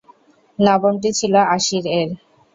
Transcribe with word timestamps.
নবমটি 0.59 1.09
ছিল 1.19 1.33
আশীর-এর। 1.55 2.09